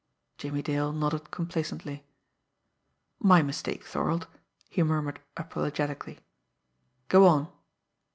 [0.39, 2.03] Jimmie Dale nodded complacently.
[3.19, 4.25] "My mistake, Thorold,"
[4.67, 6.17] he murmured apologetically.
[7.07, 7.49] "Go on!"